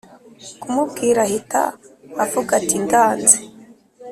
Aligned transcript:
kumubwira 0.61 1.19
ahita 1.27 1.61
avuga 2.23 2.51
ati 2.59 2.77
ndanze. 2.85 3.37